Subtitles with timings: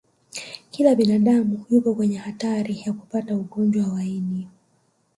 [0.71, 4.47] kila binadamu yupo kwenye hatari ya kupata ugonjwa wa ini